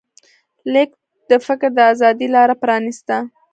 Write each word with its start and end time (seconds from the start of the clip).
لیک 0.73 0.91
د 1.29 1.31
فکر 1.45 1.69
د 1.77 1.79
ازادۍ 1.91 2.27
لاره 2.35 2.55
پرانسته. 2.63 3.15